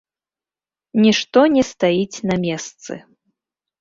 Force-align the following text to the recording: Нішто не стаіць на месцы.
Нішто 1.03 1.39
не 1.57 1.63
стаіць 1.71 2.23
на 2.31 2.35
месцы. 2.47 2.93